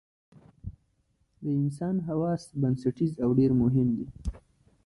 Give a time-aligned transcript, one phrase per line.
[1.41, 4.07] د انسان حواس بنسټیز او ډېر مهم دي.